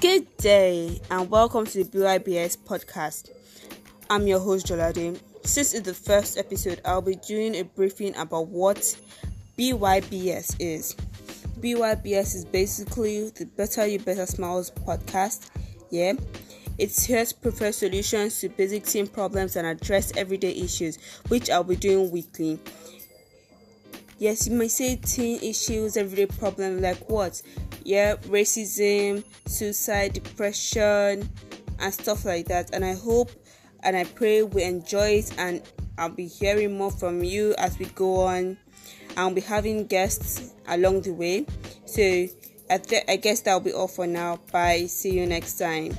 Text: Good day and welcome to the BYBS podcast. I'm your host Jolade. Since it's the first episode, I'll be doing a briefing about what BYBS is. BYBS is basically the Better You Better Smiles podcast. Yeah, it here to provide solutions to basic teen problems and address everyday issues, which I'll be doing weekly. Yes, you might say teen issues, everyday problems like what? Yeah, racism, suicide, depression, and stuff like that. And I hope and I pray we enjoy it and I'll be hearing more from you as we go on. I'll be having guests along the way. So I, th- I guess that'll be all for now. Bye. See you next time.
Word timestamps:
Good 0.00 0.34
day 0.38 0.98
and 1.10 1.30
welcome 1.30 1.66
to 1.66 1.84
the 1.84 1.98
BYBS 1.98 2.56
podcast. 2.56 3.28
I'm 4.08 4.26
your 4.26 4.40
host 4.40 4.66
Jolade. 4.66 5.20
Since 5.44 5.74
it's 5.74 5.84
the 5.84 5.92
first 5.92 6.38
episode, 6.38 6.80
I'll 6.86 7.02
be 7.02 7.16
doing 7.16 7.54
a 7.56 7.64
briefing 7.64 8.16
about 8.16 8.46
what 8.46 8.78
BYBS 9.58 10.56
is. 10.58 10.94
BYBS 11.60 12.34
is 12.34 12.44
basically 12.46 13.28
the 13.28 13.44
Better 13.44 13.86
You 13.86 13.98
Better 13.98 14.24
Smiles 14.24 14.70
podcast. 14.70 15.50
Yeah, 15.90 16.14
it 16.78 16.98
here 16.98 17.26
to 17.26 17.34
provide 17.34 17.74
solutions 17.74 18.40
to 18.40 18.48
basic 18.48 18.86
teen 18.86 19.06
problems 19.06 19.56
and 19.56 19.66
address 19.66 20.16
everyday 20.16 20.52
issues, 20.52 20.96
which 21.28 21.50
I'll 21.50 21.62
be 21.62 21.76
doing 21.76 22.10
weekly. 22.10 22.58
Yes, 24.20 24.46
you 24.46 24.54
might 24.54 24.70
say 24.70 24.96
teen 24.96 25.42
issues, 25.42 25.96
everyday 25.96 26.26
problems 26.26 26.82
like 26.82 27.08
what? 27.08 27.40
Yeah, 27.84 28.16
racism, 28.16 29.24
suicide, 29.46 30.12
depression, 30.12 31.26
and 31.78 31.94
stuff 31.94 32.26
like 32.26 32.46
that. 32.48 32.74
And 32.74 32.84
I 32.84 32.92
hope 32.92 33.30
and 33.82 33.96
I 33.96 34.04
pray 34.04 34.42
we 34.42 34.62
enjoy 34.62 35.20
it 35.20 35.32
and 35.38 35.62
I'll 35.96 36.10
be 36.10 36.26
hearing 36.26 36.76
more 36.76 36.90
from 36.90 37.24
you 37.24 37.54
as 37.56 37.78
we 37.78 37.86
go 37.86 38.16
on. 38.26 38.58
I'll 39.16 39.32
be 39.32 39.40
having 39.40 39.86
guests 39.86 40.52
along 40.68 41.00
the 41.00 41.14
way. 41.14 41.46
So 41.86 42.02
I, 42.68 42.76
th- 42.76 43.04
I 43.08 43.16
guess 43.16 43.40
that'll 43.40 43.60
be 43.60 43.72
all 43.72 43.88
for 43.88 44.06
now. 44.06 44.38
Bye. 44.52 44.84
See 44.84 45.18
you 45.18 45.24
next 45.24 45.56
time. 45.58 45.96